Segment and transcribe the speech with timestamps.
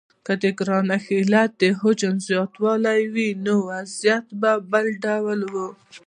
[0.25, 5.55] که د ګرانښت علت د حجم زیاتوالی وای نو وضعیت به بل ډول و.